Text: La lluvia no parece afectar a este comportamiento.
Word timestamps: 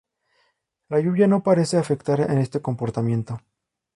La 0.89 0.99
lluvia 0.99 1.27
no 1.27 1.43
parece 1.43 1.77
afectar 1.77 2.21
a 2.21 2.41
este 2.41 2.59
comportamiento. 2.59 3.39